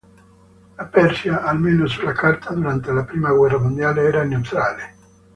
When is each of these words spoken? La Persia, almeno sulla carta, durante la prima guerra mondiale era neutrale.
La 0.79 0.85
Persia, 0.89 1.43
almeno 1.43 1.85
sulla 1.85 2.13
carta, 2.13 2.55
durante 2.55 2.91
la 2.91 3.03
prima 3.03 3.29
guerra 3.31 3.59
mondiale 3.59 4.01
era 4.01 4.23
neutrale. 4.23 4.95